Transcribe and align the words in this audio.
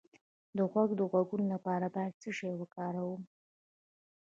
د 0.57 0.59
غوږ 0.71 0.89
د 0.99 1.01
غږونو 1.11 1.45
لپاره 1.53 1.85
باید 1.95 2.19
څه 2.21 2.29
شی 2.37 2.53
وکاروم؟ 2.57 3.21